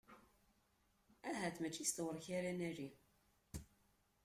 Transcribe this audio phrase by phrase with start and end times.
[1.29, 2.87] Ahat mačči s tewrek ara nali.